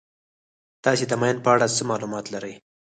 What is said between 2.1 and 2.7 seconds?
لرئ.